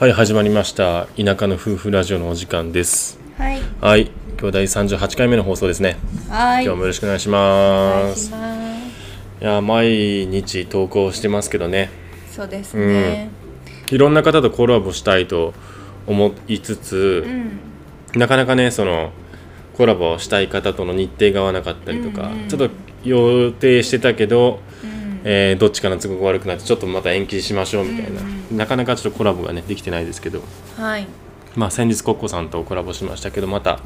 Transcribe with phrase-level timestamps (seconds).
[0.00, 3.60] はい始まりました田舎の夫婦ラジオのお時間ですはい。
[3.82, 4.10] はい
[4.40, 5.98] 今日第38回目の放送ですね
[6.30, 6.64] はい。
[6.64, 8.90] 今日もよろしくお願いしおます願いしま
[9.38, 9.42] す。
[9.42, 11.90] いや毎日投稿してますけどね
[12.30, 13.28] そうですね。
[13.90, 15.52] いろんな方とコラボしたいと
[16.06, 17.60] 思いつつう、ん。
[18.18, 19.12] なかなかねその
[19.76, 22.70] コラボしたい方との日程が合わなかったりとか、うんうんちょっと
[23.04, 24.99] 予定してたけど、うん。
[25.24, 30.42] えーどっちかの都合が悪くなってちょっとまた延期しましょうみたいな、うんなかなかちょっとコラボがねできてないですけど。
[30.76, 31.06] はい。
[31.56, 33.80] まあ先日コッコさんとコラボしましたけどまた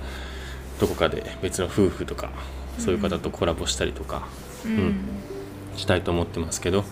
[0.81, 2.31] どこかで別の夫婦とか
[2.79, 4.27] そういう方とコラボしたりとか
[4.65, 4.71] うん。
[4.73, 4.95] うん。
[5.77, 6.85] したいと思ってますけど、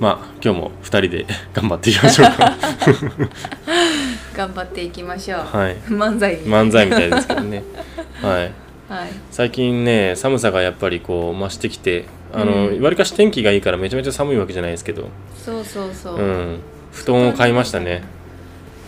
[0.00, 2.56] まあ今日も2人で 頑張っていきましょうか。
[4.34, 5.40] 頑張っていきましょう。
[5.56, 5.76] はい。
[5.86, 6.40] 漫才。
[6.40, 7.62] 漫才みたいですけどね。
[8.20, 9.08] はいはい。
[9.30, 16.16] 最近ね寒さがやっぱりこう増してきてあの、うんわりかし天気がいいからめちゃめちゃ寒いわけじゃないですけど、そうそうそう。
[16.16, 16.58] うん、
[16.92, 18.02] 布団を買いましたね、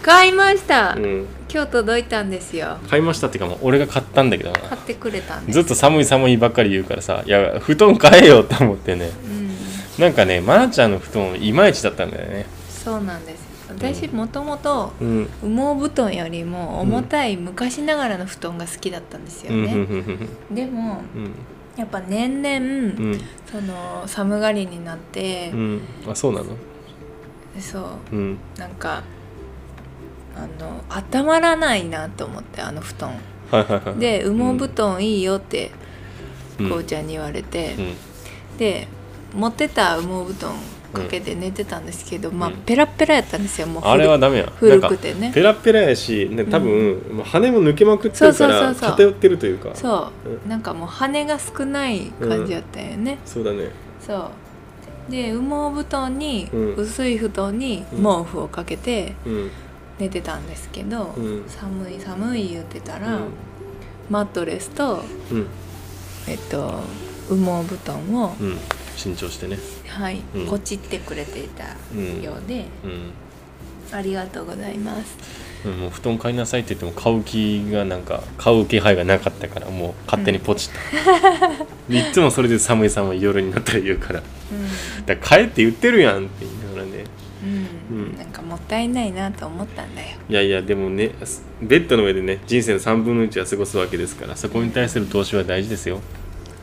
[0.03, 2.79] 買いました、うん、今日届いたんですよ。
[2.89, 5.51] 買いましたっていうかもう俺が買ったんだけどな買ってくれたん。
[5.51, 10.03] ずっと寒い寒いばっかり言うからさいや布団買えよって思ってねうん。
[10.03, 13.46] なんかねまなちゃんの布団いまいちだったんだよねそうなんです。
[13.79, 15.29] 私もともとうん。
[15.43, 19.69] 羽毛布団よりも重たい昔ながらの布団が好きだったんですようんう
[20.53, 21.31] んでもうん。
[21.77, 22.59] やっぱ年々、う
[23.17, 23.21] ん。
[23.51, 25.81] その寒がりになってう、ん。
[26.09, 26.47] あそうなの？
[27.61, 28.17] そう。
[28.17, 28.39] うん。
[28.57, 29.03] なんか
[30.35, 33.11] あの温まらないなと思ってあの布団。
[33.51, 33.99] はいはいはい。
[33.99, 35.71] で羽毛布団いいよって
[36.59, 36.71] うん。
[36.71, 37.95] こうちゃんに言われて、うん。
[38.59, 38.89] で
[39.35, 40.55] 持ってた羽毛布団
[40.93, 43.83] かけて寝てたんですけど、まあうんペラッペラやったんですよもう。
[43.83, 44.53] 古あれはダメや。
[44.57, 45.33] 古くてね。
[45.35, 48.91] ペラペラやし、ね、多分、まあ羽も抜けまくってるからそうそうそうそう。
[48.91, 49.71] 偏ってるというか。
[49.75, 50.11] そ
[50.47, 53.71] う、なんかもう羽が少ない感じやったんよね、そうだね。
[54.05, 55.11] そう。
[55.11, 56.75] で羽毛布団に、うん。
[56.75, 57.99] 薄い布団にうん。
[57.99, 59.51] 毛布をかけてうん。
[59.99, 61.45] 寝てたんですけど、うん。
[61.49, 63.23] 寒い寒い言ってたら、うん。
[64.11, 65.47] マットレスとうん。
[66.29, 66.83] えっと
[67.29, 68.57] 羽毛布団を、うん
[68.97, 69.59] 新調してね。
[69.89, 70.47] はい、うん。
[70.47, 73.13] ポチってくれていたようで、うん。
[73.93, 75.17] ありがとうございます。
[75.65, 75.81] うん。
[75.81, 80.73] もう布団買いなさいって言っても買う気がなんか買う気配がなかったからもう勝手にポチっ
[81.89, 84.21] た、いっつもそれで寒い寒い夜になったら言うから。
[84.21, 84.23] う
[85.07, 87.05] だから買えって言ってるやんって言いながらね。
[87.45, 88.09] ん、うん。
[88.09, 88.17] うん。
[88.17, 90.17] なんかもったいないなと思ったんだよ。
[90.29, 91.13] いやいやでもね
[91.63, 96.01] ベッドの上でね人生の3分の1は過ごすわけですからそこに対する投資は大事ですよ。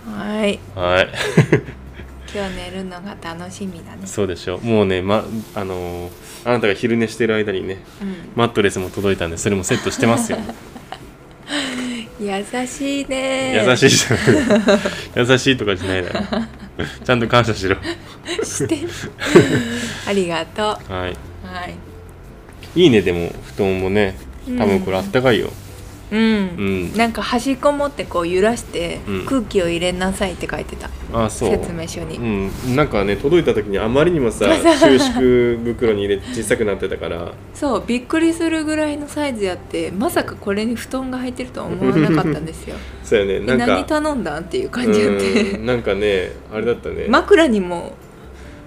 [0.06, 0.60] はい。
[0.76, 1.08] はい
[2.34, 4.08] 今日寝るのが楽しみだね。
[4.08, 4.58] そうでしょ。
[4.60, 5.24] もうね、ま、
[5.56, 6.12] あのー
[6.46, 8.16] あなたが昼寝してる間にねうん。
[8.36, 10.40] マットレスも届いたんでそれもセットしてますよ。
[12.20, 13.64] 優しいね。
[13.66, 14.80] 優しいじゃない
[15.30, 16.20] 優しいとかじゃないだろ。
[17.06, 17.76] ちゃんと感謝しろ。
[18.44, 18.80] して。
[20.08, 20.94] ありがとう。
[20.94, 21.18] はい。
[21.44, 21.76] はい。
[22.76, 24.18] いいねでも布団もね。
[24.58, 25.48] 多分これあったかいよ。
[25.48, 25.52] うん、
[26.14, 26.94] うん。
[26.96, 29.26] なんか端っこ持ってこう揺らしてうん。
[29.26, 31.50] 空気を入れなさいって書いてた、あそう。
[31.50, 32.22] 説明書に、う
[32.72, 32.76] ん。
[32.76, 34.46] なんかね届いた時にあまりにもさ
[34.80, 37.34] 収縮袋に入れて小さくなってたから。
[37.54, 42.76] そうびっくりするぐらいのサイズやってまさかこれに布団が入ってるとは思わなかったんですよ。
[43.04, 43.34] そうやね。
[43.36, 44.44] えなんか何頼んだん？
[44.44, 45.66] っていう感じやっん。
[45.66, 47.06] なんかねあれだったね。
[47.10, 47.94] 枕にも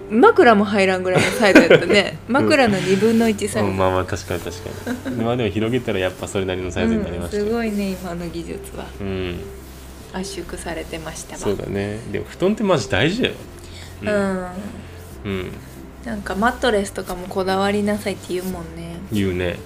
[0.09, 2.17] 枕も入らんぐらいのサイズやったね。
[2.27, 5.15] 枕の2分の1サイズ、うんまあまあ確かに確かに。
[5.17, 8.85] まあでも広げたらやっぱそれなりのサイズになりましたようんすごいね今の技術は。
[9.01, 9.35] うん。
[10.13, 11.39] 圧縮されてましたわ。
[11.39, 11.99] そうだね。
[12.11, 13.33] でも布団ってマジ大事だよ。
[14.03, 14.47] うん、
[15.25, 15.51] うん。
[16.05, 18.97] なんかマットレスとかもこだわりなさいって言うもんね。
[19.11, 19.57] 言うね。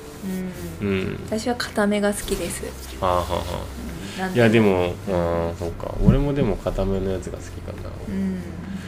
[0.81, 0.87] うん。
[0.87, 1.19] うん。
[1.27, 2.63] 私は固めが好きです、
[2.99, 3.90] はあはあはあうんなん
[4.33, 5.93] いやでもああそうか。
[6.03, 7.89] 俺もでも固めのやつが好きかな。
[8.07, 8.41] うん。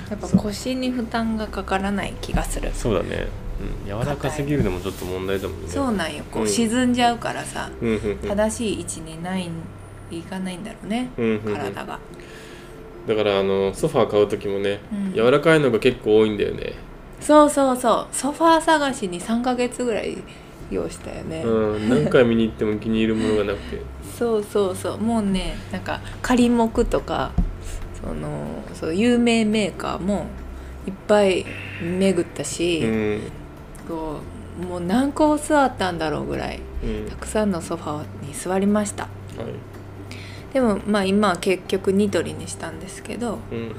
[0.10, 2.72] やっぱ腰に負担がかからない気がする。
[2.74, 3.28] そうだね、
[3.84, 5.68] うん、柔らかすぎるのもちょっと問題だもんね。
[5.70, 6.24] そうなんよ。
[6.32, 6.50] こううん。
[6.50, 7.88] 沈んじゃうからさ、うん。
[7.88, 7.96] うん。
[7.96, 8.18] うん。
[8.18, 9.50] 正しい位置にない
[10.12, 11.26] いかないんだろうね、うん。
[11.26, 11.42] うん。
[11.46, 11.56] うん。
[11.56, 12.00] 体が。
[13.08, 15.14] だからあのソファー買う時もね、うん。
[15.14, 16.74] 柔らかいのが結構多いんだよね。
[17.20, 18.16] そうそうそう。
[18.16, 20.18] ソファー探しに3ヶ月ぐらい
[20.72, 23.82] 用したよね、うん何回見に行っても気に入るものがなくて。
[24.18, 24.98] そうそうそう。
[25.00, 27.32] もうねなんか仮木とか
[28.02, 30.28] そのそう有名メーカーも
[30.88, 31.46] いっぱい
[31.82, 33.22] 巡ったし、うん。
[33.88, 34.20] こ
[34.62, 37.10] うもう何個座ったんだろうぐらいうん。
[37.10, 39.04] たくさんのソファーに座りました。
[39.04, 39.46] はい。
[40.54, 43.76] でもまあ今は結局ニトリにしたんですけど、うん。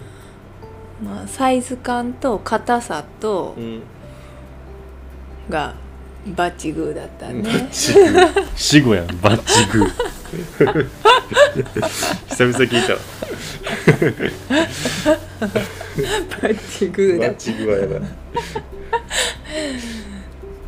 [1.05, 3.83] まあ、サイズ感と硬さとうん。
[5.51, 5.75] が
[6.27, 8.47] バッチグーだったバねッチグー。
[8.57, 9.07] 死後やん。
[9.21, 9.91] バッチグー。
[12.31, 12.99] 久々聞いたわ。
[16.43, 17.29] バッチグーだ。
[17.29, 18.01] バッチグーはやばい。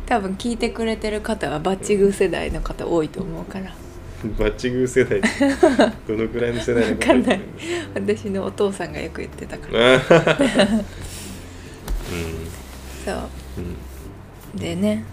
[0.05, 3.73] 多分聞いてくれてる方はバッチグー世代の方多いと思うから。
[4.39, 5.19] バッチグー世代。
[6.07, 7.41] どのくらいの世代のわかんない。
[7.95, 9.99] 私のお父さんがよく言ってたかるら
[13.03, 13.29] そう。
[13.57, 14.59] うん。
[14.59, 15.03] でね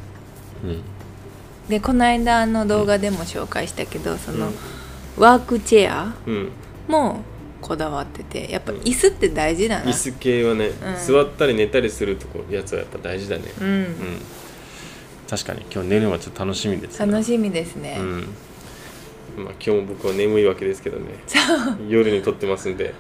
[1.69, 4.55] でこの間の動画でも紹介したけどその、うん
[5.17, 6.51] ワークチェアうん。
[6.89, 7.21] も
[7.61, 8.79] こだわっててやっぱうん。
[8.81, 9.85] 椅子って大事だな。
[9.85, 10.73] 椅子系はね、ん。
[11.07, 13.45] 座ったり寝たりするとこやつはやっぱ大事だね。
[13.61, 13.83] ううん。
[13.83, 13.87] ん
[15.31, 17.13] 確かに今日寝るのはちょっと楽しみですね。
[17.13, 18.21] 楽しみですね、うん。
[19.45, 21.15] まあ今日も僕は眠いわけですけどね。
[21.89, 22.93] 夜に撮ってますんで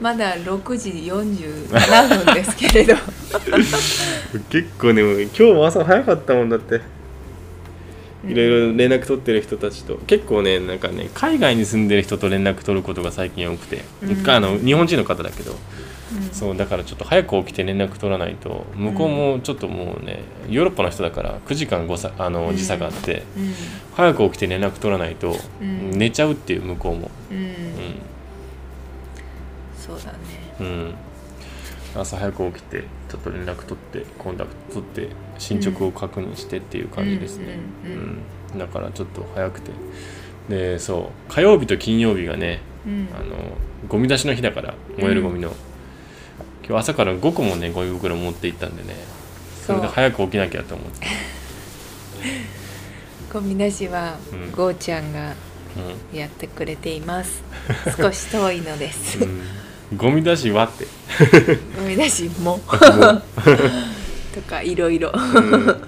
[0.00, 2.94] まだ6時47分ですけれど。
[4.48, 6.80] 結構眠い今日も朝早かったもんだって。
[8.26, 9.96] いろいろ連絡取ってる人たちと。
[10.06, 14.30] 結構ねなんかね海外に住んでる人と連絡取ることが最近多くて、うん。
[14.30, 15.52] あの日本人の方だけど。
[15.52, 15.58] うん。
[16.32, 23.52] そうだからちょっと早く起きて連絡取らないと向こうもちょっともうねヨーロッパの人だから9時間誤差あの時差があって、うん。
[23.94, 25.90] 早く起きて連絡取らないと、うん。
[25.90, 27.67] 寝ちゃうっていう向こうも、うん、
[30.60, 30.66] うん。
[30.66, 30.94] うん、
[31.94, 35.08] 朝早く起きてちょっと連絡取ってコンタクト取って
[35.38, 38.22] 進捗を確認してっていう感じですね、うんうんうん
[38.52, 38.58] うん。
[38.58, 39.72] だからちょっと早くて。
[40.48, 43.08] でそう火曜日と金曜日がねうん。
[43.14, 43.36] あの
[43.86, 45.52] ゴミ出しの日だから燃えるゴミの、
[46.66, 48.94] 今日朝から5個もねゴミ袋持って行ったんでね。
[49.66, 51.06] それで早く起きなきゃと思って、
[53.30, 54.50] ゴミ出しは、うん。
[54.52, 55.34] ゴーちゃんが
[56.12, 57.42] やってくれています。
[57.96, 59.18] 少し遠いのです
[59.96, 60.86] ゴミ出しはって。
[61.76, 62.58] ゴミ出しも。
[62.58, 62.62] も
[64.34, 65.12] とかいろいろ。
[65.14, 65.82] うん。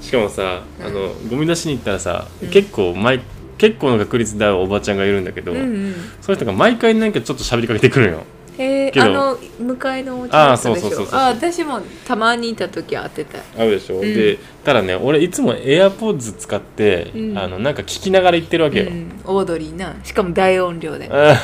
[0.00, 2.50] しかもさあのゴミ出しに行ったらさ、うん。
[2.50, 3.20] 結構毎
[3.58, 5.94] 結構の確率で会うおばちゃんがいるんだけど、うんうん。
[6.20, 8.18] その人が毎回なんかちょっと喋りかけてくるのよ。
[8.18, 8.22] へ
[8.56, 14.00] えあの向かいのお家あそうそうそうそうょあ私もたまにいた時会ってた会うでしょ、ん。
[14.00, 17.38] でただね俺いつも AirPods 使って、うん。
[17.38, 19.94] あのなんか聞きながら行ってるわけよ、うん、オードリーな。
[20.04, 21.08] しかも大音量で。
[21.10, 21.36] あ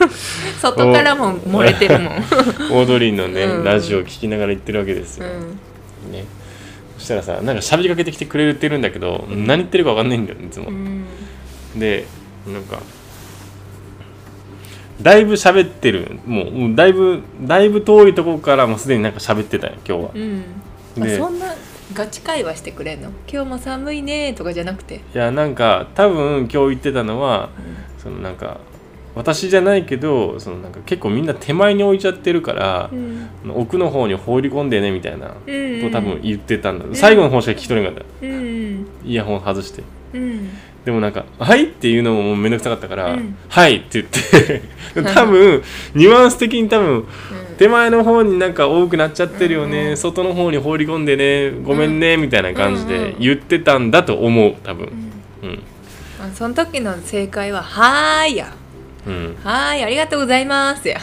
[0.60, 3.64] 外からも漏れてるもん、ーオードリーのね、うん。
[3.64, 6.24] ラジオ聞きながら行ってるわけですよ、うん、ね。
[6.98, 11.06] そしたらさなんか喋りかけてきてくれてるんだけど、何言ってるか分かんないんだよいつも、うん。
[11.76, 12.06] で
[12.46, 12.80] なんか
[15.00, 16.18] だいぶ喋ってる。
[16.26, 20.44] もうだいぶだいぶ遠いところからもうすでになんか喋ってたよ今日は、うん。
[20.98, 21.54] あでそんな
[21.94, 23.10] ガチ会話してくれんの？
[23.30, 27.50] 今日も寒いねとかじゃなくて、いやなんか多分今日言ってたのは
[27.98, 28.58] そのなんか
[29.14, 33.28] 私じゃないけどそのなんか結構みんな手前に置いちゃってるからう、ん。
[33.54, 35.34] 奥の方に放り込んでねみたいなと
[35.90, 38.26] 多分言ってたんだ、最後の方しか聞き取れなかった。
[38.26, 38.86] うん。
[39.04, 39.82] イヤホン外して。
[40.12, 40.50] うん
[40.88, 43.36] でもなんか「はい」っていうのももうめんどくさかったから「うん。
[43.50, 44.62] はい」って言って
[45.12, 45.62] 多分
[45.94, 47.04] ニュアンス的に多分
[47.58, 54.88] 手前の方になんか多くなっちゃってるよね、うん外の方に放り込んでねごめんね、みたいな感じで言ってたんだと思う多分。
[55.42, 55.62] うん。
[56.34, 58.50] その時の正解は「はーい」や。
[59.06, 60.98] うん、「はーいありがとうございます」や。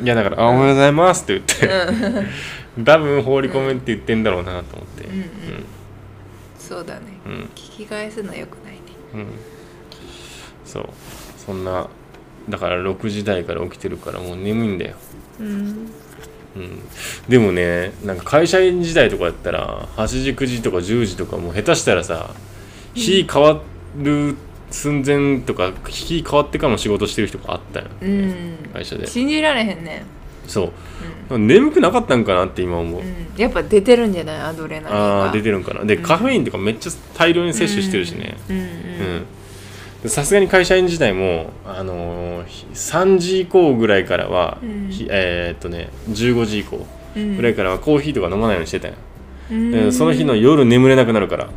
[0.00, 2.26] うん、いやだから「あおはようございます」って言って、
[2.78, 2.84] うん。
[2.86, 5.04] 多分放り込めって言ってんだろうなと思って。
[5.04, 5.26] うんうん。
[6.58, 7.00] そうだね。
[7.26, 7.40] うんうん。
[7.56, 8.59] 聞き返すのよく
[9.14, 9.26] うん。
[10.64, 10.88] そう。
[11.44, 11.88] そんな
[12.48, 14.96] だから6時台から起きてるからもう眠いんだよ。
[15.40, 15.90] うん。
[16.56, 16.80] うん、
[17.28, 22.34] でもねなんか会社員時代とかやったら8時9時とか10時とかもう下手したらさ
[22.92, 23.62] 日変わ
[23.96, 24.36] る
[24.68, 27.86] 寸前とか日変わってからも仕事してる人があったよ。
[28.00, 28.56] うん。
[28.72, 29.06] 会社で。
[29.06, 30.04] 信じられへんね
[30.50, 30.72] そ
[31.30, 31.38] う。
[31.38, 33.26] 眠くなかったんかなって今思う、うん。
[33.36, 35.24] やっぱ出てるんじゃないアドレナリンが。
[35.26, 35.84] ああ出てるんかな。
[35.84, 36.02] で、うん。
[36.02, 38.36] カフェインとかめっちゃ大量に摂取してるしね。
[40.02, 40.10] うん。
[40.10, 44.58] さすがに会社員時代も、あのーひ3時以降ぐらいからは、
[45.08, 46.84] えーっとね15時以降
[47.16, 47.36] うん。
[47.36, 48.94] ぐらいからはコーヒーとか飲まないようにしてたよ、
[49.50, 49.70] うん。
[49.70, 51.48] でその日の夜眠れなくなるから。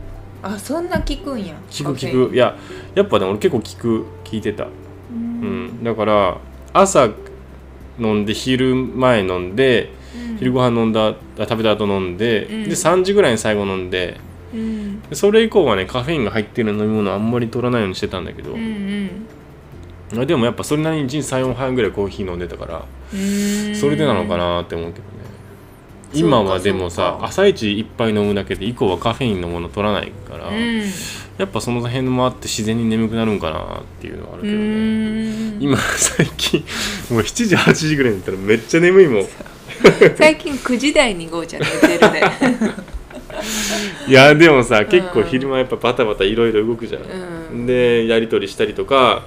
[0.44, 1.56] あそんな聞くんや。
[1.70, 2.36] 聞く聞く。
[2.36, 2.56] いや
[2.94, 4.68] やっぱね俺結構聞く聞いてた、う
[5.14, 5.68] うん。
[5.68, 6.38] ん、だから
[6.74, 7.10] 朝
[8.00, 9.92] 飲んで昼前飲んで
[10.30, 10.38] うん。
[10.38, 12.64] 昼ご飯飲んだあ食べた後飲んで、うん。
[12.64, 14.18] で3時ぐらいに最後飲んで
[14.54, 15.02] うん。
[15.02, 19.28] でそれ以降はねカフェインが入ってる飲み物あんまり取らないようにしてたんだけど、うん
[20.16, 21.18] あでもやっぱそれなりに1日
[21.50, 23.76] 34杯ぐらいコーヒー飲んでたからうん。
[23.76, 25.14] それでなのかなって思うけどね。
[26.14, 30.84] 今はでもさ朝一一杯飲むだけで以降はカフェインのもの取らないから、うん
[31.38, 35.58] やっぱその辺もあって自然に眠くなるんかなっていうのはあるうけどね。
[35.58, 35.62] ん。
[35.62, 36.60] 今最近
[37.10, 39.26] もう7時8時ぐらいになったらめっちゃ眠いもん。
[40.16, 42.22] 最近9時台にゴーちゃん寝てるね。
[44.08, 47.66] いやでもさ結構昼間やっぱバタバタいろいろ動くじゃん、うん。
[47.66, 49.24] でやり取りしたりとか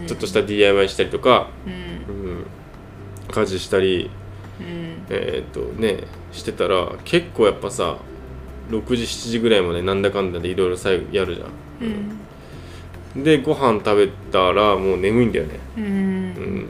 [0.00, 0.06] うん。
[0.06, 1.72] ちょっとした DIY したりとか、うん。
[1.72, 2.46] うん、
[3.30, 4.10] 家事したり
[4.60, 5.02] うん。
[5.10, 7.98] えーっとねしてたら結構やっぱさ
[8.70, 11.46] 6時7時ぐらいまでなんだかんだでいろいろ最後やるじゃ
[11.82, 13.20] うん。
[13.20, 15.60] んでご飯食べたらもう眠いんだよね。
[15.76, 15.84] うん。
[15.84, 16.66] うん。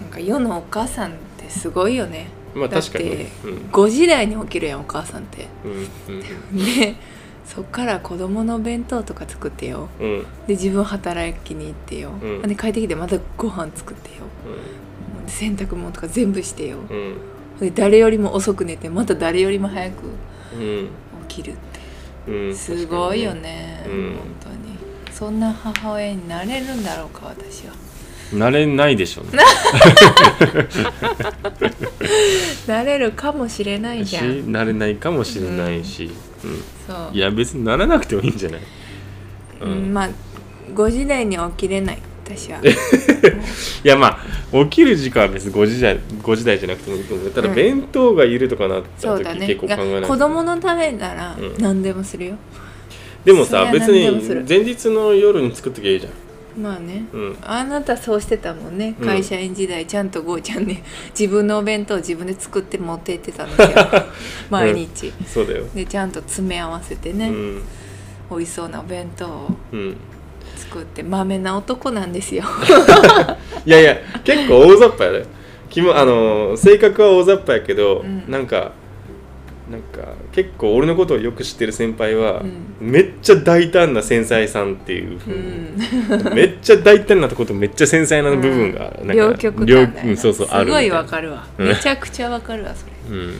[0.00, 2.28] なんか世のお母さんってすごいよね。
[2.54, 3.16] まあ確かにね。
[3.16, 3.56] てうん。
[3.72, 5.48] 5時台に起きるやんお母さんって。
[5.64, 6.64] うんうん。
[6.64, 6.94] で
[7.44, 9.88] そっから子供の弁当とか作ってよ。
[10.00, 10.22] うん。
[10.46, 12.48] で自分働きに行ってよ、うん。
[12.48, 14.22] で帰ってきてまたご飯作ってよ。
[15.26, 16.78] で洗濯物とか全部してよ。
[16.88, 17.16] うん
[17.74, 20.06] 誰よりも遅く寝てまた誰よりも早く
[20.56, 20.88] うん。
[21.28, 21.54] 起きるっ
[22.26, 24.16] うんてすごいよね、うん。
[24.16, 24.56] 本当に。
[25.10, 27.74] そんな母親になれるんだろうか私は。
[28.32, 29.42] 慣れないでしょうね。
[32.66, 34.26] なれるかもしれないじしゃん。
[34.46, 36.10] 慣れないかもしれないし、
[36.42, 36.62] うん。
[36.86, 37.10] そう。
[37.12, 38.60] いや別にならなくてもいいんじゃない、
[39.60, 40.10] うん、まあ
[40.74, 42.60] 5時台には起きれない私は。
[43.84, 44.18] いやま
[44.52, 49.46] あ起きる時間は別に5時台 ,5 時台じゃなくてもいいと思うただうん弁当がいるとかなった時、そうだね。
[49.46, 49.88] 結構考えない。
[49.90, 51.62] いや子供のためならうん。
[51.62, 52.36] 何でもするよ、
[53.24, 54.08] でもさ別に
[54.48, 56.12] 前日の夜に作っときゃいいじゃん。
[56.62, 57.04] まあね。
[57.12, 57.36] うん。
[57.42, 58.94] あなたそうしてたもんね。
[59.00, 59.06] うん。
[59.06, 60.82] 会社員時代ちゃんとゴーちゃんね
[61.18, 63.68] 自分のお弁当自分で作って持って行ってたんですよ
[64.50, 67.62] 毎日、そうだよ、でちゃんと詰め合わせてね、うん。
[68.30, 69.50] 美味しそうなお弁当を。
[69.72, 69.96] うん
[70.74, 72.42] 作ってまめな男なんですよ。
[73.64, 75.26] いやいや結構大雑把やで。
[75.70, 78.24] きもあの性格は大雑把やけど、うん。
[78.28, 78.72] なんか
[79.70, 82.44] なんか結構俺のことをよく知ってる先輩は、う
[82.80, 85.18] めっちゃ大胆な繊細さんっていう。
[85.18, 86.34] ふううに、ん。
[86.34, 91.46] めっちゃ大胆なとことめっちゃ繊細な部分が、なんか両極端両だうん、そうそうあるすごいわるかるわ。
[91.56, 91.68] うん。
[91.68, 93.16] めちゃくちゃわかるわそれ。
[93.16, 93.34] うん。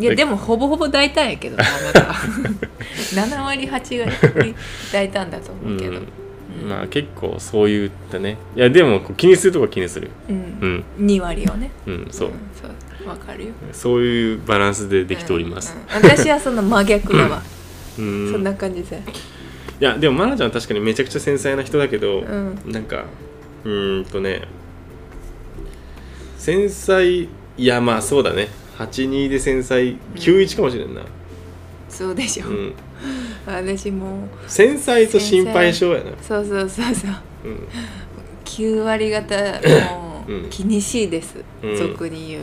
[0.00, 4.54] いやでもほぼほぼ大胆やけどなあなた7 割8割
[4.92, 5.92] 大胆だと思うけど。
[5.92, 6.08] うん
[6.66, 8.36] まあ結構そういったね。
[8.56, 10.10] いやでも気にするとこは気にする。
[10.28, 10.84] うん。
[10.98, 11.06] うん。
[11.06, 11.70] 2割をね。
[11.86, 12.30] うんそう、
[13.04, 13.52] うわかるよ。
[13.72, 15.74] そういうバランスでできております。
[15.74, 16.04] うんうん。
[16.10, 17.42] 私はその真逆だわ。
[17.98, 19.02] うん、そんな感じで。
[19.80, 22.58] いやでも愛菜ちゃんは確かにめちゃくちゃ繊細な人だけど、うん。
[22.66, 23.04] なんか
[23.64, 24.42] うーんとね
[26.36, 28.48] 繊細いやまあそうだね。
[28.78, 31.02] 82で繊細91かもしれんな、
[31.88, 32.74] そうでしょ、うん、
[33.46, 34.28] 私も。
[34.46, 37.10] 繊細と心配性やな、そうそうそうそう。
[37.44, 37.68] うん、
[38.44, 39.36] 9割方
[39.94, 41.76] もう気にしいです、うん。
[41.76, 42.42] 俗に言う、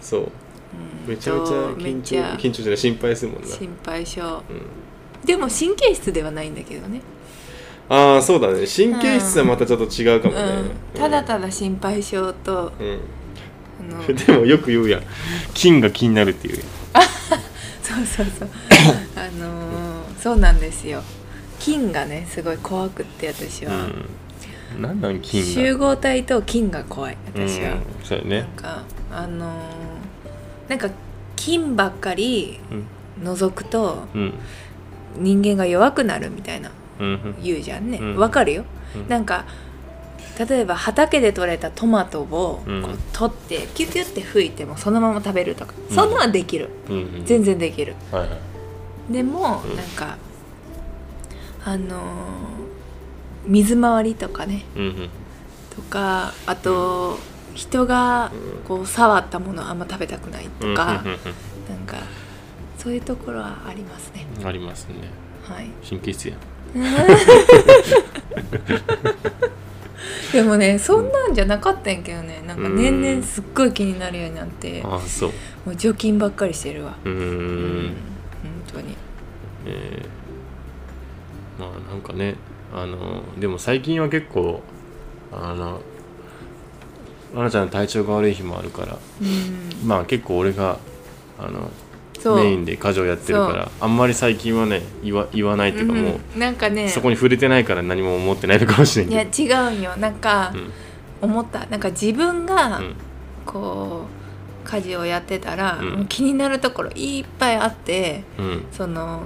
[0.00, 0.20] そう。
[0.20, 0.24] う
[1.06, 1.08] ん。
[1.08, 4.20] めちゃめちゃ緊張緊張じゃない心配するもんな、心配性。
[4.20, 7.00] うん、でも神経質ではないんだけどね、
[7.88, 8.66] ああそうだね。
[8.66, 10.42] 神経質はまたちょっと違うかもね、
[10.94, 12.72] うん、ただただ心配性と
[14.26, 15.02] でもよく言うやん。
[15.52, 16.62] 菌が気になるっていう
[17.82, 18.48] そうそうそう。
[19.16, 19.93] あのー
[20.24, 21.02] そうなんですよ。
[21.58, 23.88] 菌がねすごい怖くって私は、
[24.74, 25.46] うん、なんなん菌が？
[25.46, 30.88] 集合体と菌が怖い私は、うん、そうやなんねかあのーなんか
[31.36, 32.84] 菌ばっかりうん。
[33.22, 34.32] 除くとうん。
[35.18, 37.34] 人間が弱くなるみたいなうん。
[37.42, 37.98] 言うじゃんね。
[37.98, 38.16] うん。
[38.16, 38.64] わ、かるよ、
[38.96, 39.08] うん。
[39.08, 39.44] なんか
[40.38, 42.66] 例えば畑で採れたトマトをこう
[43.12, 45.94] 取ってキュキュって吹いてもそのまま食べるとか、うん。
[45.94, 46.70] そんなんはできる。
[47.26, 47.94] 全然できる。
[48.10, 48.53] はいはい
[49.10, 49.76] でも、うん。
[49.76, 50.16] なんか
[51.64, 52.64] あのー
[53.46, 54.64] 水回りとかね。
[54.74, 55.10] うんうん。
[55.74, 57.18] とかあと、
[57.54, 58.64] 人がうん。
[58.64, 61.18] こう触ったものあんま食べたくないとか、うんうん
[61.68, 61.96] なんか
[62.78, 64.26] そういうところはありますね。
[64.40, 64.94] うんありますね。
[65.42, 65.66] はい。
[65.86, 66.36] 神経質や
[70.32, 72.42] でもねそんなんじゃなかったんやけどね。
[72.46, 74.82] なんか年々すっごい気になるようになって。
[74.82, 75.28] もああそ
[75.66, 75.70] う。
[75.70, 76.96] う除菌ばっかりしてるわ。
[77.04, 77.12] うん。
[77.12, 78.13] 本
[78.74, 78.96] 当に。
[79.66, 80.24] えー
[81.60, 82.34] まあなんかね
[82.74, 84.60] あのでも最近は結構
[85.32, 85.80] あの
[87.36, 89.86] 愛菜ちゃん体調が悪い日もあるからうん。
[89.88, 90.78] まあ結構俺が
[91.38, 91.70] あの
[92.36, 99.54] メインで家事をやってるからあんまり最近はね言わ言わないっていうかもう、うんなんかねそこに触れてないから何も思ってないのかもしれんいやけど。
[99.54, 99.96] 違うんよ。
[99.96, 101.30] なんかうん。
[101.30, 101.66] 思った。
[101.66, 102.94] なんか自分がうん。
[103.46, 104.13] こう
[104.64, 105.90] 家事をやってたら、うん。
[105.90, 108.64] もう気になるところいっぱいあってうん。
[108.72, 109.22] その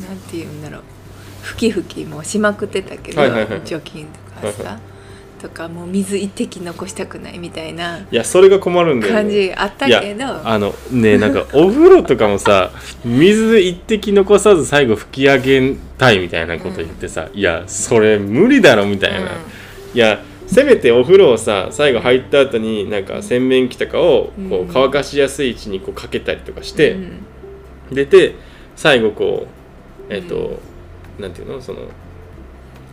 [0.00, 0.82] なんて言うんだろう。
[1.42, 4.80] ふきふきもしまくってたけど、はいはいはい除菌とかさ、はいは
[5.40, 12.72] とかもう水一滴残したくないみたいないやそれが困るんだよ、ね、感じあったけどあのねなんかお風呂とかもさ
[13.04, 19.30] 水一滴残さず最後拭き上げたいみたいなこと言ってさ、いやそれ無理だろみたいな、
[19.94, 24.68] いやせめてお風呂をさ最後入った後になんか洗面器とかをこうん。
[24.68, 27.24] う乾かしやすい位置にこうかけたりとかして、うん。
[27.92, 28.34] 出て
[28.74, 29.46] 最後こ
[30.08, 30.58] うえっ、と、
[31.20, 31.60] なんていうの？
[31.60, 31.82] その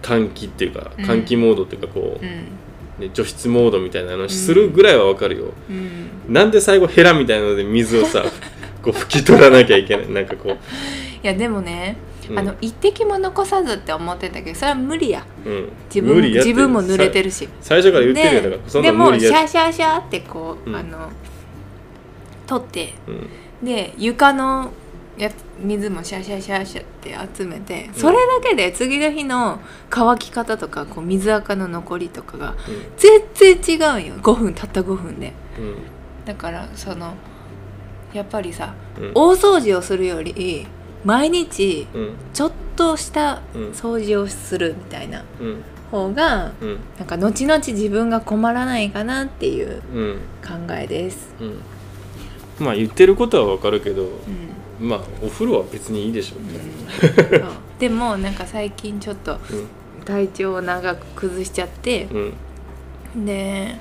[0.04, 1.06] 換気っていうかうん。
[1.06, 6.34] 換気モードっていうかこう、除湿モードみたいなのするぐらいはわかるよ、うん。
[6.34, 8.24] なんで最後ヘラみたいなので水をさ
[8.84, 10.10] こう拭き取らなきゃいけない？
[10.12, 10.58] なんかこう、い
[11.24, 15.26] やでもね、うんあの一滴も残さずって思ってたけどそれは無理や。
[15.46, 17.46] うん、自分自分も濡れてるし。
[17.46, 19.48] さ最初から言ってるよだからそんなでも無理やって。
[19.48, 20.76] シャーシャーシャーってこう、うん。
[20.76, 21.10] あの
[22.46, 23.66] 取ってうん。
[23.66, 24.72] で床の
[25.18, 26.86] や水もシャーシャーシャーシャーっ
[27.30, 32.56] て集めてそれだけで次の日の乾き方とかこう水垢の残りとかが
[32.98, 34.16] 全然違うよ。
[34.16, 35.34] 5分たった5分で。
[35.58, 35.76] うん。
[36.26, 37.16] だからその
[38.14, 39.12] やっぱりさうん。
[39.16, 40.68] 大掃除をするより
[41.06, 42.10] 毎日うん。
[42.34, 43.62] ちょっとしたうん。
[43.72, 45.64] 掃除をするみたいなうん。
[45.92, 46.80] 方がうん。
[46.98, 50.20] なんか後々自分が困らないかなっていううん。
[50.46, 51.34] 考えです。
[51.40, 51.62] うん。
[52.60, 54.04] まあ言ってることはわかるけど
[54.82, 54.90] うん。
[54.90, 57.40] まあお風呂は別にいいでしょそう。
[57.80, 59.68] でもなんか最近ちょっとうん。
[60.06, 62.08] 体調を長く崩しちゃって
[63.16, 63.26] うん。
[63.26, 63.76] で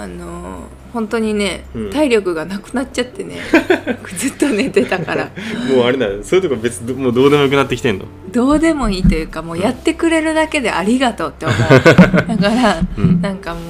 [0.00, 1.90] あの本当にね、うん。
[1.90, 3.38] 体力がなくなっちゃってね
[4.16, 5.30] ずっと寝てたから。
[5.74, 8.04] もうあれだそういうとこ別にもうどうでもよくなってきてんの？
[8.30, 11.58] どうでもいいというかもうやってくれるだけでありがとうって思う。
[12.28, 13.20] だからうん。
[13.20, 13.62] なんかもう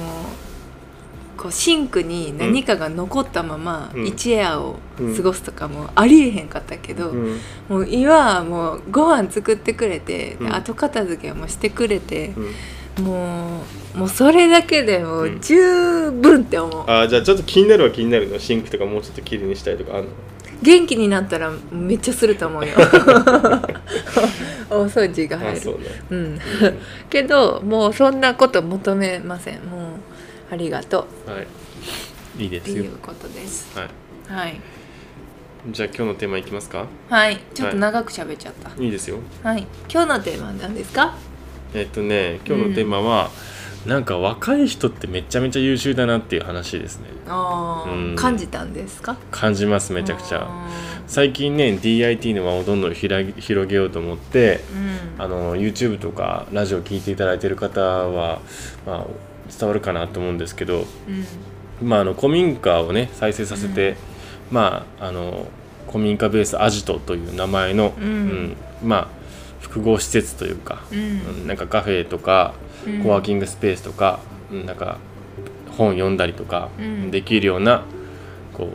[1.37, 4.05] こうシンクに何かが残ったままうん。
[4.05, 4.77] 一夜を
[5.15, 7.39] 過ごすとかもありえへんかったけど、うん。
[7.69, 10.55] もう今はもうご飯作ってくれて、でうん。
[10.55, 12.47] 後片付けもしてくれてう、ん
[12.99, 13.61] も
[13.95, 15.41] うもうそれだけでもううん。
[15.41, 20.09] 十分って思う、あーじゃあちょっと気になるは気になるのシンクとかもうちょっときれいにしたいとかあるの？
[20.61, 22.71] 元気になったらめっちゃすると思うよ。
[24.69, 25.79] 大掃除が入る。
[25.79, 25.85] ね。
[26.09, 26.39] うん。
[27.09, 29.59] けどもうそんなこと求めません。
[29.65, 29.89] もう
[30.51, 31.31] ありがとう。
[31.31, 31.47] はい。
[32.43, 32.75] いいですよ。
[32.75, 33.77] っていうことです。
[33.77, 33.89] はい。
[34.33, 34.61] はい。
[35.71, 36.85] じゃあ今日のテーマいきますか？
[37.09, 37.39] はい。
[37.53, 38.71] ちょっと長く喋っちゃった。
[38.81, 39.17] いいですよ。
[39.43, 41.15] はい、今日のテーマは何ですか？
[41.73, 43.29] えっとね今日のテーマは、
[43.85, 47.07] なんか若い人ってめちゃめちゃ優秀だなっていう話ですね。
[47.27, 48.09] あー。
[48.09, 48.15] うん。
[48.15, 49.17] 感じたんですか？
[49.31, 50.47] 感じますめちゃくちゃ。
[50.47, 50.69] あ
[51.05, 55.21] 最近ね DIT の輪をどんどん広げ広げようと思ってーうん。
[55.21, 58.39] あの YouTube とかラジオ聞いていただいてる方は、
[58.85, 59.05] まあ、
[59.59, 60.85] 伝わるかなと思うんですけど、
[61.81, 61.87] うん。
[61.87, 63.97] まあ、あの古民家をね再生させて、
[64.49, 65.47] まああの
[65.87, 68.55] 古民家ベースアジトという名前の、うん。
[68.81, 69.22] まあ
[69.63, 70.99] 複合施設というか、うん。
[70.99, 71.01] う
[71.45, 72.53] んなんかカフェとか
[72.85, 73.03] うん。
[73.03, 74.19] コワーキングスペースとか、
[74.51, 74.65] うん。
[74.65, 74.99] なんか
[75.77, 77.11] 本読んだりとかうん。
[77.11, 77.83] できるような
[78.53, 78.69] こ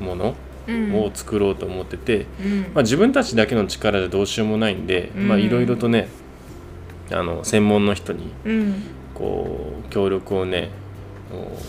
[0.00, 0.34] うもの
[0.68, 0.94] うん。
[0.94, 2.60] を作ろうと思ってて、うん。
[2.74, 6.08] まあ、自分たちだけの力でどうしようもないんで、いろいろとね
[7.10, 8.82] あの専門の人にうん。
[9.14, 10.77] こう協力をねお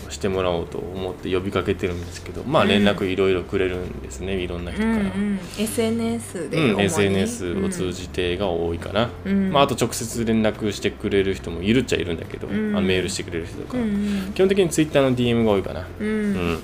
[0.08, 2.68] してもらおうと思って呼びかけてるんですけどまあうん。
[2.68, 4.92] 連絡いろいろくれるんですねいろんな人から。
[4.92, 5.40] うんうん。
[5.58, 6.82] SNS でうん主に。
[6.84, 9.52] SNS を通じてが多いかな、うん。
[9.52, 12.70] まあ、あと直接連絡してくれる人もいるっちゃいるんだけど、うん。
[12.76, 16.06] あのメールしてくれる人とか、うん基本的に Twitter の DM が多いかな、うん。
[16.06, 16.52] ううん。
[16.54, 16.58] ん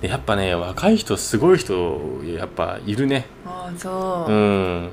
[0.00, 2.00] でやっぱね若い人すごい人
[2.36, 3.26] やっぱいるね。
[3.44, 4.32] ああそう。
[4.32, 4.88] う、ん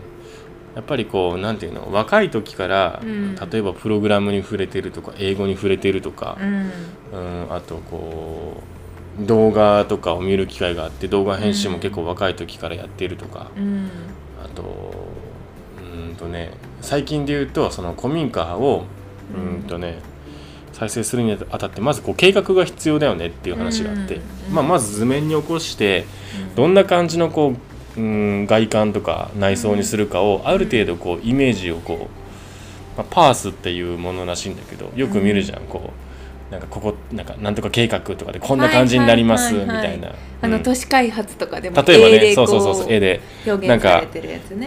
[0.78, 3.36] やっぱりこうなんていうの若い時から、うん。
[3.36, 6.72] 例えばプログラムに触れてるとか英語に触れてるとかう、ん。
[7.14, 8.62] うん、あとこ
[9.20, 13.90] う動画とかを見る機会があって動画編集も結構若い時からやっているとか、うん。
[14.46, 14.94] あと
[15.80, 18.86] うーんとね最近で言うとその古民家を
[19.36, 19.98] ううんとね
[20.74, 24.54] 再生するにあたってまずこう計画が必要だよねっていう話があって、うん。
[24.54, 26.06] まあ、まず図面に起こして
[26.56, 27.58] どんな感じのこう
[27.98, 28.04] うー
[28.44, 32.10] ん外観とか内装にするかをある程度こうイメージをこ
[32.96, 35.92] う、まあ、パースっていうものらしいんだけどよく見るじゃん、こ
[36.50, 40.14] うなんかここなんかなんとか計画とかでこんな感じになりますみたいな。
[40.42, 40.64] あのうん。
[40.64, 43.22] 都市開発とかでも例えばねそうそうそうこそう絵で。
[43.46, 44.04] 表なんか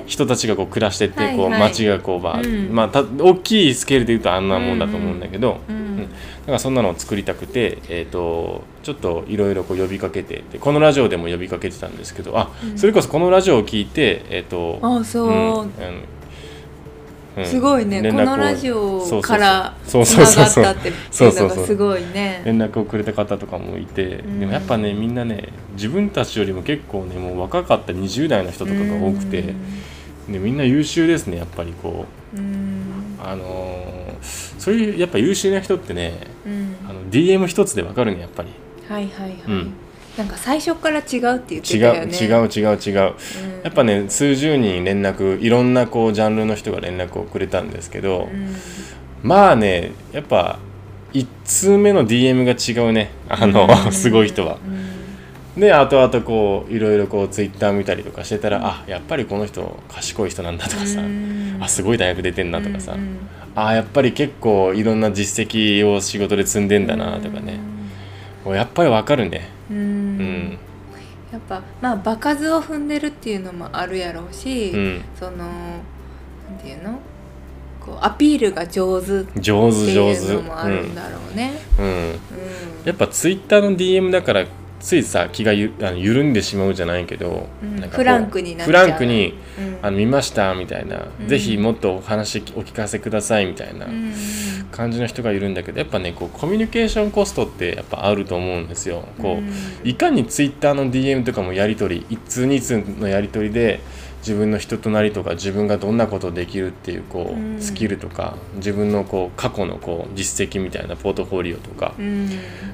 [0.07, 2.69] 人たちがこう暮らしてって、こう街がこうば、うん。
[2.75, 5.80] まあた大きいスケールで言うとあんなもんだと思うんだけど、うんうん
[6.11, 12.79] だからそんなのを作りたくて、えー、とちょっといろいろこう呼びかけてでこのラジオでも呼びかけてたんですけどあ、うん。
[12.79, 15.70] それこそこのラジオを聞いてえっ、とあそう、うんうん
[17.37, 17.44] うん。
[17.44, 18.03] すごいね。
[18.03, 22.42] このラジオからつながったっていうそうそうすごいね。
[22.44, 24.40] 連絡をくれた方とかもいて、うん。
[24.40, 29.55] でもやっぱねみんなね自分たちよりも結構ねもう若かった20代の人とかが多くて、
[30.29, 32.38] でみんな優秀ですねやっぱりこう。
[32.38, 33.16] うん。
[33.23, 34.00] あのー
[34.61, 36.12] そういうやっぱ優秀な人ってね
[36.46, 36.77] うん。
[36.88, 38.51] あの DM 一つでわかるねやっぱり。
[38.88, 39.73] はいはいはい、うん。
[40.18, 42.14] なんか最初から違うって言って違うたよね。
[42.14, 43.59] 違う違う違うう。
[43.59, 43.62] ん。
[43.64, 48.55] やっぱね数十人連絡いろんなこうジャンルの人が連絡をくれたんですけど、うん。
[49.23, 50.59] まあねやっぱ
[51.14, 53.11] 1通目の DM が違うね。
[53.31, 53.92] あの、うん。
[53.92, 54.59] すごい人は。
[55.61, 61.59] うんで後々こういろいろこうツイッター見たりとかしてたら、あやっぱりこの人賢い人なんだとかさ、うん。
[61.61, 63.18] あすごい大学出てんなとかさ、うん
[63.55, 67.59] あやっぱり結構いろんな実績を仕事で積んでんだなとかね、
[68.44, 69.49] もうやっぱりわかるね。
[69.70, 69.77] うん。
[69.77, 70.59] うん。
[71.33, 75.03] やっぱまあ場数を踏んでるっていうのもあるやろうし、うん。
[75.18, 77.01] そのなんていうの？
[77.81, 81.53] こうアピールが上手って上手上手いうのもあるんだろうね。
[81.79, 82.18] うん、うん、うん。
[82.85, 84.46] やっぱツイッターの DM だから
[84.81, 87.81] ついさ気がゆあの緩んでしまうじゃないけど、うん。
[87.88, 89.79] フランクにフランクにうん。
[89.83, 91.29] あの見ましたみたいな、うん。
[91.29, 94.12] ぜひもっとお話お聞かせくださいみたいなうん
[94.71, 99.05] 感じの人がいるんだけどやっぱねこうコミュニケーションコストってやっぱあると思うんですよ。
[99.21, 99.53] こう、うん。
[99.85, 103.81] いかにツイッターの DM とかもやり取り一通二通のやり取りで
[104.21, 107.61] 自分の人となりとか自分がどんなことできるっていうこう、うん。
[107.61, 112.29] スキルとか自分のこう過去のこう実績みたいなポートフォリオとか、うん。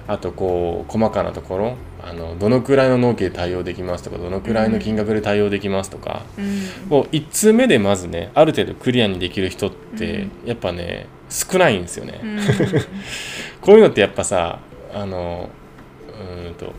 [0.07, 6.89] あとこう細かなところあのどのくらいの納期で対応できますとかどのくらいの金額で対応できますとか、うん。
[6.89, 12.21] もう1通目でまずねある程度クリアにできる人ってやっぱね少ないんですよね。
[12.23, 12.39] うん。
[13.61, 14.59] こういうのってやっぱさ
[14.93, 15.51] あの
[16.09, 16.73] うーんと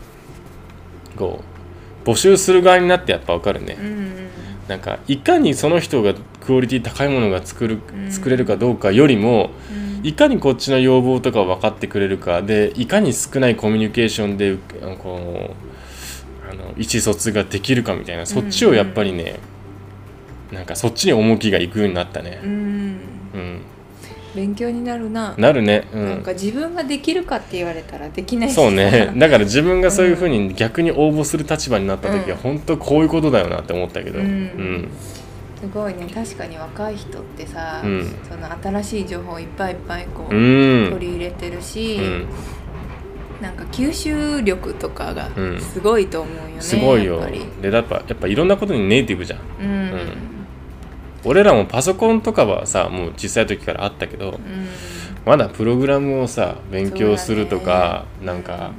[1.16, 1.42] こ
[2.04, 4.28] う募集する側になってやっぱ分かるね、うん
[4.68, 8.12] なんかいかにその人がクオリティ高いものが作るうん。
[8.12, 10.06] 作れるかどうかよりもうん。
[10.06, 14.56] いかにこっちの要望とかを分かってくれるかでいかに少ないコミュニケーションで
[15.02, 15.54] こ
[16.46, 19.40] うあの意思疎通ができるかみたいなそっちをやっぱりね、
[20.52, 22.40] なんかそっちに重きがいくようになったね。
[22.42, 22.46] う。
[22.46, 22.50] ん。
[22.50, 23.60] うん、
[24.38, 25.34] 勉強になるな。
[25.36, 25.88] なるね。
[25.92, 26.08] うん。
[26.10, 28.50] なんか自分ができるかって言われたらできない。
[28.50, 29.06] しそうね。
[29.08, 32.42] さ だから自分がそういうふうに逆に応募する立場になった時はうん。
[32.42, 34.20] 本当こういうことだよなって思ったけど。
[34.20, 34.28] ううん。
[34.28, 34.88] ん
[35.60, 36.06] すごいね。
[36.14, 38.06] 確かに若い人ってさ、うん。
[38.30, 38.48] その
[38.80, 40.90] 新しい情報をいっぱいいっぱいこう、うん。
[40.92, 42.24] 取り入れてるし、うん。
[43.42, 45.60] なんか吸収力とかがうん。
[45.60, 47.14] すごいと思うよね、すごいよ。
[47.14, 47.40] やっぱり。
[47.60, 49.40] でやっぱやっぱいろんなことにネイティブじゃん。
[49.60, 50.37] うん
[51.24, 54.38] 俺らもパソコンとかはさもう小さい時からあったけど
[55.26, 58.26] まだプログラムをさ勉強するとか、ね。
[58.26, 58.72] なんか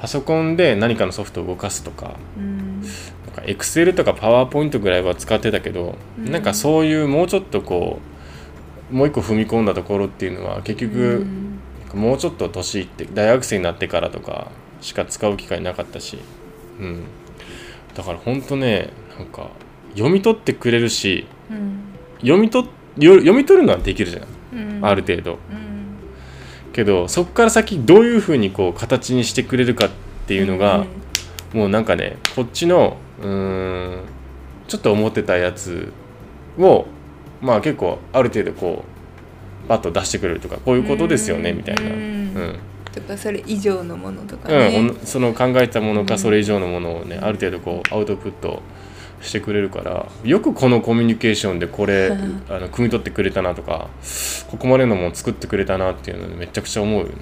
[0.00, 2.80] パソコンで何かのソフトを動かすとかうん。
[2.80, 2.90] なん
[3.34, 6.30] か Excel とか PowerPoint ぐらいは使ってたけど、うん。
[6.30, 7.98] なんかそういうもうちょっとこ
[8.90, 11.50] うもう一個踏み込んだところっていうのは結局、うん。
[11.94, 16.18] もうちょっと年いって大学生になってからとかしか使う機会なかったし、
[16.78, 17.04] うん、
[17.94, 19.48] だからほんとねなんか
[19.94, 21.39] 読み取ってくれるしうん
[22.20, 24.26] 読み取読み取るのはできるじゃん、
[24.78, 24.84] うん。
[24.84, 25.32] ある程度。
[25.32, 25.70] うん。
[26.72, 29.90] けどそこから先どういうふうにこう形にしてくれるかっ
[30.26, 30.84] ていうのが、
[31.52, 34.00] もうなんかねこっちのうーん
[34.68, 35.92] ちょっと思ってたやつ
[36.58, 36.86] を
[37.40, 38.84] まあ結構ある程度こ
[39.66, 41.56] うバッと出してくれるとかこういうことですよねうん。
[41.56, 42.34] みたいな、ううん。
[42.34, 42.58] ん
[42.92, 46.06] とかそれ以上のものとかうんね、おのその考えたものうん。
[46.06, 48.62] かそれ以上のものをね、ある程度こうアウトプット
[49.20, 53.88] してくれるからよくこのコミュニケーションでこれうんあの汲み取ってくれたなとか
[54.50, 57.12] ここまでのもの作ってくれたなっていうのめちゃくちゃ思うよね。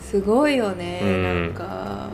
[0.00, 1.22] すごいよね、うん。
[1.22, 2.08] なんか。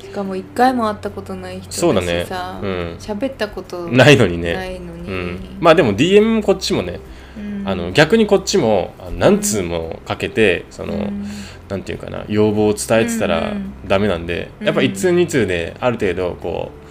[0.00, 2.24] しかも一回も会ったことない人そうだね。
[2.24, 2.96] しさうん。
[2.98, 4.38] 喋、ったことないのに。
[4.38, 4.54] ね。
[4.54, 6.98] ないのに、うん、まあでも DM もこっちもね、
[7.36, 7.68] うん。
[7.68, 11.24] あの逆にこっちも何通もかけてその、うん。
[11.68, 16.83] なんていうかな要望を伝えてたらうんダメなんで、うんやっぱ1通2通である程度こう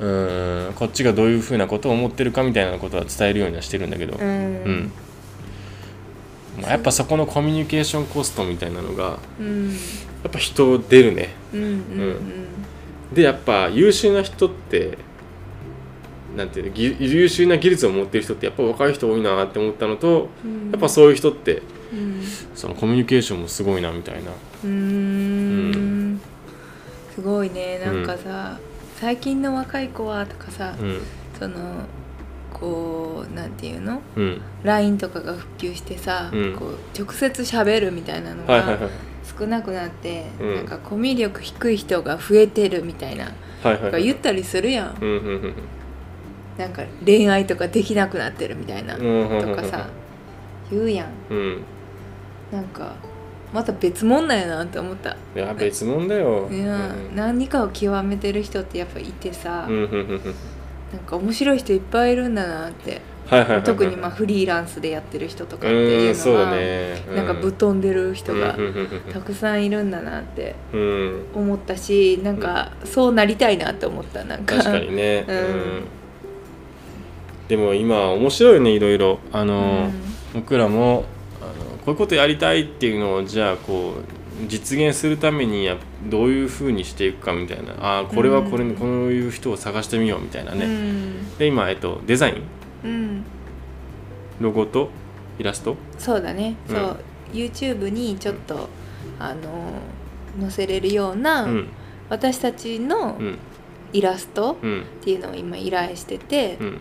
[0.00, 4.28] うーんこっちがどういうふうなことを思ってるかみたいなことは伝えるようにはしてるんだけど、うん。
[4.28, 4.32] う
[4.70, 4.92] ん。
[6.60, 9.70] まあ、やっぱそこのコミュニケーションコストみたいなのがうん。
[9.70, 9.76] や
[10.28, 11.30] っぱ人出るね。
[11.52, 12.16] うんうん
[13.12, 14.98] でやっぱ優秀な人って
[16.36, 20.70] なんていうのぎ優秀な技術を持ってる人ってやっぱ若い人多いなって思ったのとうん。
[20.70, 22.22] やっぱそういう人ってうん。
[22.54, 24.30] そのコミュニケーションもすごいなみたいな。
[24.30, 26.20] うーん。
[27.14, 28.58] すごいねなんかさ、
[29.04, 30.98] 最近の若い子はとかさ、うん。
[31.38, 31.58] その
[32.54, 34.00] こうなんていうの？
[34.16, 34.40] うん。
[34.62, 36.56] LINE とかが普及してさ、うん。
[36.56, 38.90] こう直接喋るみたいなのがはいはいはい。
[39.38, 40.54] 少なくなって、うん。
[40.54, 43.82] なんかコミュ力低い人が増えてるみたいな、はいはいはい。
[43.82, 45.54] とか言ったりするやん、うんうんうん
[46.56, 49.00] なんか恋愛とかできなくなってるみたいな、と
[49.54, 49.86] かさ
[50.70, 51.08] 言うやん。
[51.28, 51.62] うん。
[52.50, 52.94] なんか
[53.54, 55.10] また別物なんやなって思った。
[55.10, 56.48] いや別物だよ。
[56.50, 57.14] いや、うん。
[57.14, 60.20] 何かを極めてる人ってやっぱいてさ、うんうんうんうん。
[60.92, 63.00] なんか面白い人いっぱいいるんだなって。
[63.64, 67.00] 特にまあフリーランスでやってる人とかうっていうのは、ね。
[67.14, 68.56] なんかぶっ飛んでる人が
[69.12, 71.26] たくさんいるんだなってうん。
[71.34, 74.56] 思ったしなんかそうなりたいなって思ったなんか。
[74.56, 75.84] 確かにね、 うん。
[77.46, 79.20] でも今面白いよねいろいろ。
[79.32, 79.92] あうの、ん。
[80.34, 81.04] 僕らも
[81.84, 85.76] こういうことやりたいっていうのをじゃあこう実現するためにや
[86.08, 87.74] どういうふうにしていくかみたいな。
[88.00, 91.36] あーこれはこれ、うんこういう人を探してみようみたいなうね、ん。
[91.36, 92.42] で今、えっと、デザイン。
[92.84, 93.24] うん。
[94.40, 94.90] ロゴと
[95.38, 95.76] イラスト？
[95.98, 96.74] そうだね、うん。
[96.74, 96.96] そう。
[97.32, 98.68] YouTube にちょっと
[99.20, 99.72] あの
[100.40, 101.68] 載せれるような、うん。
[102.08, 103.38] 私たちのうん。
[103.92, 104.80] イラストうん。
[104.80, 106.80] っていうのを今依頼してて、うん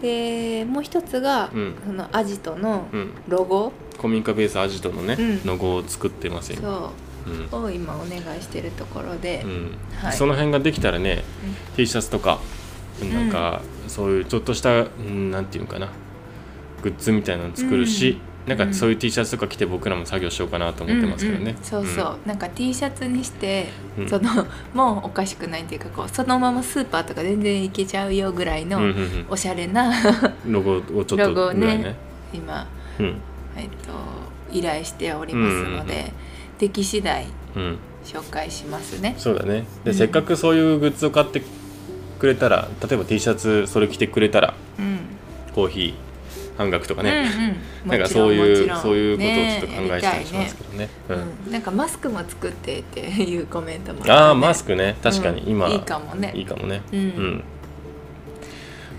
[0.00, 1.74] でもう一つが、うん。
[1.84, 3.10] そのアジトのうん。
[3.28, 5.44] ロゴ、古民家ベースアジトのね、うん。
[5.44, 6.92] ロゴを作ってますよそ
[7.28, 7.30] う。
[7.30, 7.48] ん。
[7.50, 9.76] うを今お願いしてるところで、うん。
[10.00, 10.12] はい。
[10.12, 11.24] その辺ができたらね、
[11.76, 12.38] T シャツとか
[13.06, 15.88] なんかそういうちょっとした、うん、なんていうのかな
[16.82, 21.64] グッズみたいなの作るし、なんかそういう T シャツとか着て僕らも作業しようかなと思ってますけどね、うんうん。
[21.64, 24.08] そうそう、なんか T シャツにして、うん。
[24.08, 29.26] その もうおかしくないっていうかこうそのままスーパーとか全然行けちゃうよぐらいのうんうんうん。
[29.28, 29.92] おしゃれな
[30.46, 31.94] ロゴをちょっとぐらいね。
[32.32, 32.66] 今、
[32.98, 33.16] うん。
[33.56, 33.76] えっと、
[34.52, 36.12] 依頼しておりますので、うんうん
[36.58, 37.24] でき次第
[37.56, 37.78] うん。
[38.04, 39.14] 紹介しますね。
[39.18, 39.64] そうだね。
[39.84, 39.94] で、うん。
[39.94, 41.42] せっかくそういうグッズを買って
[42.18, 44.98] くれたら例えば T シャツそれ着てくれたらうん。
[45.54, 46.07] コーヒー
[46.58, 50.88] 半額とかね、うんうん、なんかそういうそういうことをねちょっと考えたりしますけどね。
[51.08, 51.16] うん。
[51.46, 54.96] うん、なんかマスクも作ってっていうコメントもああマクスクね。
[55.00, 55.44] 確かに。
[55.48, 56.32] 今、いいかもね。
[56.34, 56.82] いいかもね。
[56.92, 57.44] うん。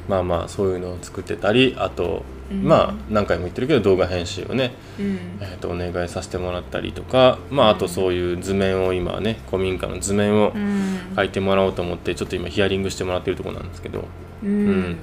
[0.08, 2.64] まあまあそういうのを作ってたりあと、うん。
[2.64, 5.20] まあ何回も言ってるけど動画編集をね、うん。
[5.42, 11.00] えー、とお願いさせてもらったりとかまああとそういう図面を今はね古民家の図面をうん。
[11.16, 14.06] 描いてもらおうと思ってちょっと今ヒアリングしてもらってるところなんですけど。
[14.44, 14.50] うん。
[14.50, 14.98] うん。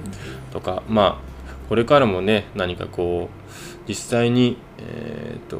[0.51, 1.36] とかまあ
[1.69, 5.59] これからもね何かこう実際にえっ、と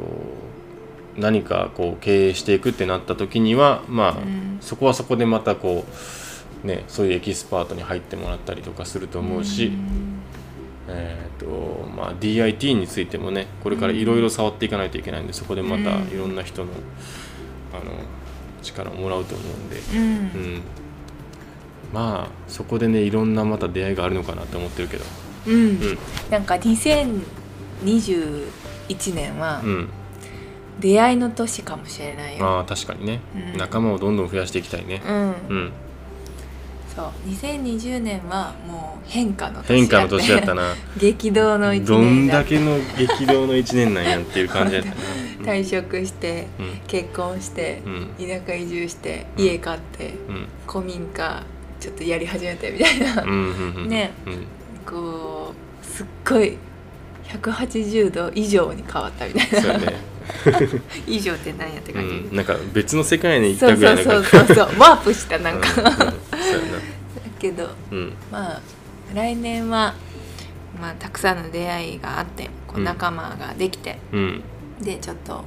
[1.18, 4.58] 何かこう経営していくってなった時にはまあ、ん。
[4.62, 5.86] そこはそこでまたこ
[6.64, 9.72] うねそういうエキスパートに入ってもらったりとかすると思うし、
[10.88, 16.08] えーとまあ、DIT についてもねこれからいろいろ触っていかないといけないんでそこでまたうん。
[16.10, 16.72] いろんな人の
[17.74, 17.92] あの
[18.62, 20.00] 力をもらうと思うんで、うん。
[20.00, 20.04] う
[20.58, 20.62] ん、
[21.94, 25.06] まあそこでねいろんなまた出会いがあるのかなと思ってるけど、
[25.48, 25.54] うん。
[25.54, 25.58] う
[25.94, 25.98] ん
[26.30, 29.90] なんか2021年はうん、
[30.80, 32.46] 出会いの年かもしれないよ。
[32.46, 33.22] ああ確かにね、
[33.54, 33.58] うん。
[33.58, 35.02] 仲間をどんどん増やしていきたいね。
[35.08, 35.28] うん。
[35.28, 35.72] うん、
[36.96, 37.12] そう。
[37.30, 40.76] 2020年はもう変化の年変化の年だったな。
[40.98, 44.96] 激動の一どん年だだけの激動の1年なんやっていう感じだったな。
[45.54, 46.80] 退職してうん。
[46.88, 48.10] 結婚してうん。
[48.18, 49.46] 田舎移住してうん。
[49.46, 50.48] 家買ってうん。
[50.68, 51.44] 古民家
[51.80, 53.24] ちょっとやり始めてみたいな。
[53.24, 53.90] うんうんうん。
[53.90, 54.12] ね。
[54.26, 54.46] うん。
[54.86, 55.37] こう
[55.98, 56.56] すっごい
[57.28, 59.78] 180度以上に変わったみたいな。
[59.80, 59.94] ね、
[61.08, 64.78] 以上って何やってう感じ、ん、なんか別の世界に行っそうたぐらそいうな感じそうそうそう。
[64.80, 66.12] ワープしたなんか、うんうんだ
[67.40, 68.14] けどうん。
[68.32, 68.62] まあ
[69.16, 69.96] 来年は、
[70.80, 72.84] まあ、たくさんの出会いがあってこううん。
[72.84, 74.44] 仲間ができて、うん。
[74.80, 75.44] でちょっと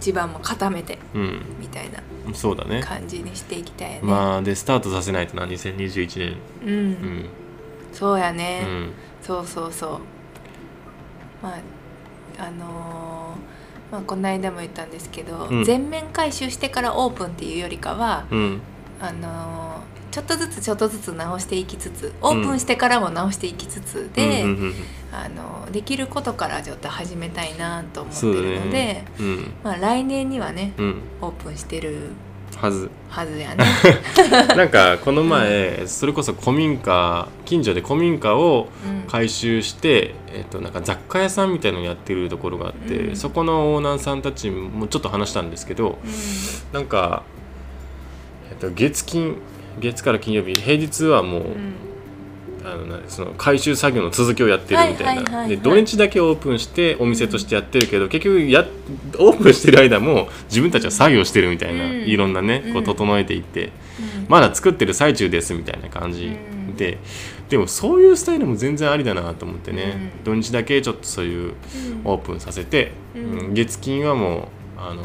[0.00, 1.40] 地盤も固めてうん。
[1.58, 2.02] みたいな
[2.34, 2.82] そうだね。
[2.82, 4.00] 感じにしていきたいよね。
[4.02, 6.36] まあでスタートさせないとな2021年。
[6.62, 7.24] うん、うん。
[7.92, 8.92] そうやうね、ん
[9.30, 9.90] そうそうそう。
[11.40, 11.58] まあ
[12.38, 15.64] あのーまあ、この間も言ったんですけど、うん。
[15.64, 18.60] 全面回収してからオープンっていうよりかは、うん。
[19.00, 24.42] あのーちょっとずつちょっとずつ直していきつつオープンしてからも直していきつつで、
[25.12, 29.04] あのーできることからちょっと始めたいなと思ってるので、ね。
[29.20, 29.52] うん。
[29.62, 31.02] まあ、来年にはねうん。
[31.20, 32.08] オープンしてる
[32.60, 32.90] はず。
[33.08, 33.64] はずやね。
[34.54, 39.10] なんかこの前それこそ古民家近所で古民家をうん。
[39.10, 43.16] 改修して、えっと、なんか雑貨屋さんみたいのをやってるところがあって、うん。
[43.16, 45.98] そこのオーナーさんたちもちょっと話したんですけど
[46.72, 47.24] なんか、
[48.50, 49.38] えっと、月金
[49.80, 51.89] 月から金曜日平日はもう、うんうん
[52.64, 55.46] あのなその回収作業の続きをやってるみたいな。
[55.46, 58.66] いで土日だけオープンしてお店としてやってるけど結局や
[59.18, 61.92] オープンしてる間も自分たちは作業してるみたいな、うん。
[62.02, 63.72] いろんなねこううん整えていって、うん。
[64.28, 66.36] まだ作ってる最中ですみたいな感じ
[66.76, 66.98] で、
[67.48, 70.24] でもそういうスタイルも全然ありだなと思ってね、うん。
[70.24, 71.54] 土日だけちょっとそういう
[72.04, 73.22] オープンさせて、うん。
[73.22, 73.54] うん。
[73.54, 75.02] 月金はもうあの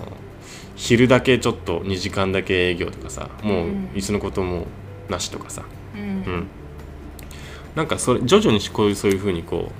[0.75, 3.89] 昼だけちょっと2時間だけ営業とかさもううん。
[3.95, 4.65] いつのことも
[5.09, 5.63] なしとかさ、
[5.95, 6.01] うん。
[6.01, 6.47] うん、
[7.75, 9.71] なんかそれ徐々にこういうそういうふうにこ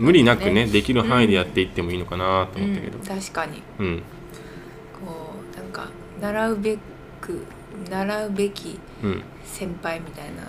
[0.00, 0.66] う無理なくねね。
[0.66, 2.98] できる範囲でやっていってもいいのかなと思ったけど。
[2.98, 3.62] うん、確かに。
[3.78, 4.02] うん。
[5.04, 5.88] こうなんか
[6.20, 6.78] 習うべ
[7.20, 7.44] く
[7.90, 9.22] 習うべきうん。
[9.44, 10.42] 先輩みたいな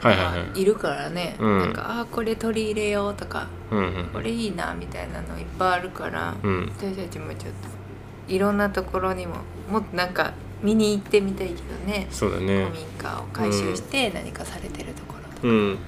[0.00, 0.64] はいはいはい。
[0.64, 1.58] るからね、うん。
[1.58, 4.10] なんかあーこれ取り入れようとかうんうん。
[4.12, 6.72] これいいなみたいなのいっぱいあるから、うん。
[6.76, 9.36] 私たちもちょっといろんなところにも
[9.70, 11.60] もっとなんか見に行ってみたいけど
[11.90, 12.06] ね。
[12.10, 12.66] そうだね。
[12.66, 15.78] 古民家を回収して何かされてるところとか、うん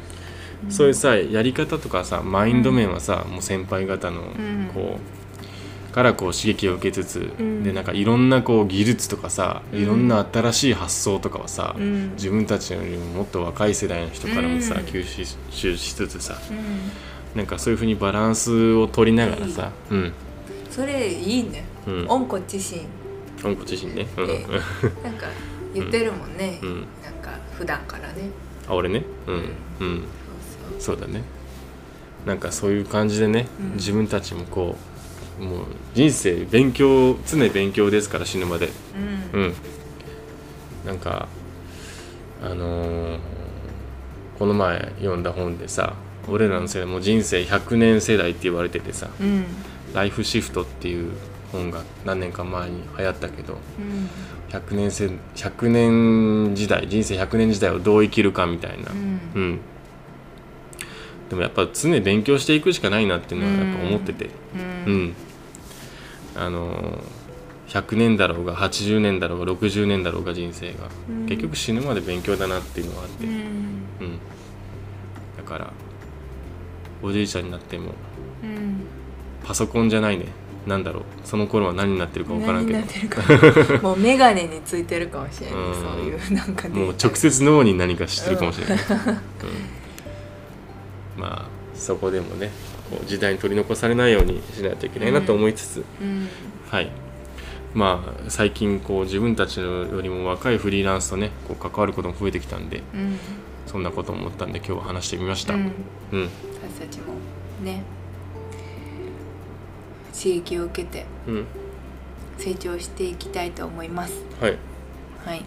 [0.68, 4.70] そういうさやり方とかさマインド面はさ、もう先輩方のん。
[4.74, 7.62] こうからこう刺激を受けつつ、ん。
[7.62, 9.82] でなんかいろんなこう技術とかさうん。
[9.82, 12.12] いろんな新しい発想とかはさ、うん。
[12.12, 14.80] 自分たちよりももっと若い世代の人からもさ、うん。
[14.86, 15.24] 吸収
[15.76, 17.36] ししつつさうん。
[17.36, 20.12] なんかそういうふうにバランスを取りながらさ、うん。
[20.70, 21.64] それいいね。
[21.86, 22.86] うん、温故知新。
[23.44, 24.30] 温故知新ね、うん。
[24.30, 24.46] え
[25.04, 25.26] なんか
[25.74, 26.86] 言ってるもんね、うん。
[27.02, 28.30] なんか普段からね。
[28.68, 29.02] あ俺ね？
[29.26, 29.34] うん。
[29.80, 30.04] うん
[30.78, 31.22] そうだね。
[32.26, 33.76] なんかそういう感じでね、うん。
[33.76, 34.76] 自分たちもこ
[35.40, 38.70] うもう人生勉強常勉強ですから死ぬまで。
[39.32, 39.40] うん。
[39.40, 39.54] うん。
[40.86, 41.28] なんか
[42.42, 43.18] あのー
[44.38, 45.94] この前読んだ本でさ
[46.28, 49.44] 俺らの世代もう人生100年世代って言われててさうん
[49.94, 51.12] 「ライフシフト」っていう
[51.52, 54.08] 本が何年か前に流行ったけどうん。
[54.50, 58.90] 100年せ100年時代人生100年時代をどう生きるかみたいな。
[58.90, 59.20] うん。
[59.34, 59.58] うん、
[61.32, 64.26] でもやっぱ常勉強していくしかないなっていうのはやっぱ思ってて。
[64.26, 64.28] う
[64.86, 65.04] うん。
[65.06, 65.14] ん、
[66.36, 66.98] あのー
[67.68, 71.26] 100年だろうが80年だろうが60年だろうが人生が、うん。
[71.26, 73.32] 結局死ぬまで勉強だなっていうのがあって、うん。
[73.32, 74.18] うん。
[75.38, 75.72] だから
[77.02, 77.92] おじいちゃんになっても
[78.44, 78.80] うん。
[79.42, 80.26] パソコンじゃないね。
[80.66, 81.04] なんだろう。
[81.24, 82.78] その頃は何になってるか分からんけど。
[83.80, 85.60] もう眼鏡についてるかもしれない。
[85.60, 85.74] うん。
[85.74, 86.78] そういうなんかね。
[86.78, 89.18] もう直接脳に何か知ってるかもしれない、 うん
[91.16, 92.50] まあそこでもね
[92.90, 96.28] こう時代に取り残されないようにしないといけないなと思いつつ、うん。
[96.70, 96.90] はい。
[97.74, 103.18] まあ最近こう自分たちよりも若いフリーランスとねこう関わることも増えてきたんでうん。
[103.66, 105.72] そんなことを思ったんで今日は話してみました、うん。
[106.12, 106.30] うん。
[106.62, 107.14] 私たちも
[107.62, 107.82] ね
[110.12, 111.46] 刺激を受けてうん。
[112.38, 114.14] 成長していきたいと思います。
[114.40, 114.58] はい。
[115.24, 115.44] はい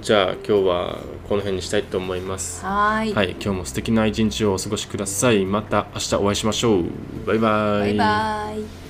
[0.00, 2.64] じゃあ今日はこの辺にしたいと思います。
[2.64, 3.14] はーい。
[3.14, 5.44] はい今日も素敵な一日をお過ごしください。
[5.44, 6.84] また明日お会いしましょう。
[7.26, 7.80] バイバイ。
[7.80, 8.81] バイバイ